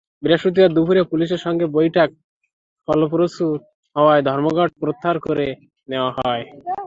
[0.23, 2.09] বৃহস্পতিবার দুপুরে পুলিশের সঙ্গে বৈঠক
[2.87, 3.47] ফলপ্রসূ
[3.95, 5.47] হওয়ায় ধর্মঘট প্রত্যাহার করে
[5.89, 6.43] নেওয়া হয়।